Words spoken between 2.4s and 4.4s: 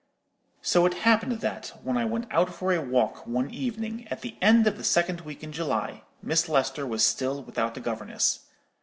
for a walk one evening, at the